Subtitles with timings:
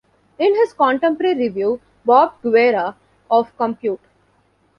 [0.39, 2.95] In his contemporary review, Bob Guerra
[3.29, 3.99] of Compute!